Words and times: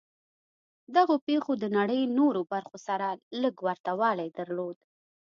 دغو 0.95 1.15
پېښو 1.27 1.51
د 1.59 1.65
نړۍ 1.77 2.01
نورو 2.17 2.41
برخو 2.53 2.77
سره 2.87 3.07
لږ 3.41 3.55
ورته 3.67 3.91
والی 4.01 4.29
درلود 4.39 4.77